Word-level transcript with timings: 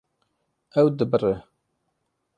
Ew 0.79 0.87
dibire. 0.97 1.35